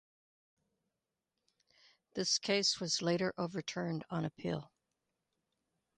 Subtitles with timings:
[2.15, 4.71] This case was later overturned on appeal.